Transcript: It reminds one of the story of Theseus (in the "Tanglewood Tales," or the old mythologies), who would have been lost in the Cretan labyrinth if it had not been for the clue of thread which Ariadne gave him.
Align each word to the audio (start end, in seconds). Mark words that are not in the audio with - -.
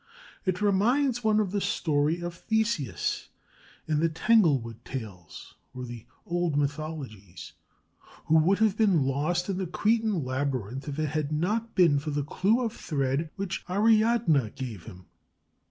It 0.45 0.63
reminds 0.63 1.23
one 1.23 1.39
of 1.39 1.51
the 1.51 1.61
story 1.61 2.21
of 2.21 2.33
Theseus 2.33 3.29
(in 3.87 3.99
the 3.99 4.09
"Tanglewood 4.09 4.83
Tales," 4.83 5.53
or 5.75 5.85
the 5.85 6.07
old 6.25 6.57
mythologies), 6.57 7.53
who 8.25 8.33
would 8.39 8.57
have 8.57 8.75
been 8.75 9.03
lost 9.03 9.47
in 9.47 9.59
the 9.59 9.67
Cretan 9.67 10.23
labyrinth 10.25 10.87
if 10.87 10.97
it 10.97 11.09
had 11.09 11.31
not 11.31 11.75
been 11.75 11.99
for 11.99 12.09
the 12.09 12.23
clue 12.25 12.61
of 12.65 12.73
thread 12.73 13.29
which 13.35 13.63
Ariadne 13.69 14.49
gave 14.55 14.85
him. 14.85 15.05